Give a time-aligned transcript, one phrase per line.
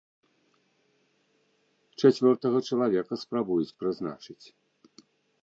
[2.01, 4.41] Чацвёртага чалавека спрабуюць прызначыць.